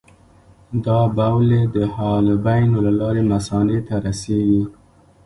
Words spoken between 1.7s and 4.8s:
د حالبینو له لارې مثانې ته رسېږي.